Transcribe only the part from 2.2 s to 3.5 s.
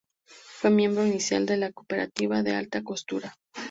de Alta Costura.